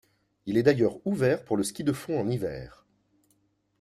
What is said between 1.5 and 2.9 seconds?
le ski de fond en hiver.